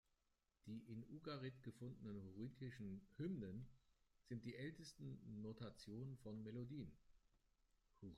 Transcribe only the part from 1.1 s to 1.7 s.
Ugarit